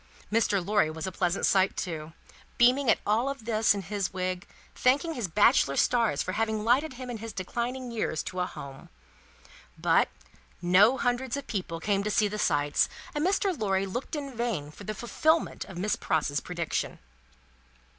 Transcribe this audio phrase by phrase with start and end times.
[0.31, 0.65] Mr.
[0.65, 2.13] Lorry was a pleasant sight too,
[2.57, 6.63] beaming at all this in his little wig, and thanking his bachelor stars for having
[6.63, 8.89] lighted him in his declining years to a Home.
[9.77, 10.09] But,
[10.59, 13.55] no Hundreds of people came to see the sights, and Mr.
[13.55, 16.97] Lorry looked in vain for the fulfilment of Miss Pross's prediction.